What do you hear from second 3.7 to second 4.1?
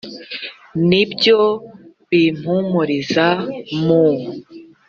mu